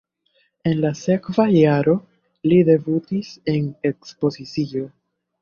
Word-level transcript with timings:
En 0.69 0.77
la 0.85 0.89
sekva 0.99 1.45
jaro 1.55 1.93
li 2.49 2.59
debutis 2.71 3.31
en 3.55 3.69
ekspozicio. 3.93 4.91